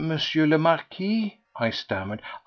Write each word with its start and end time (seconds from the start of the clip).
le 0.01 0.57
Marquis?" 0.57 1.37
I 1.59 1.69
stammered. 1.69 2.23